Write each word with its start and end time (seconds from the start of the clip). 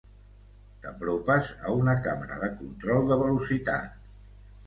T'apropes 0.85 1.51
a 1.67 1.75
una 1.81 1.95
càmera 2.07 2.39
de 2.45 2.49
control 2.61 3.05
de 3.11 3.17
velocitat. 3.23 4.03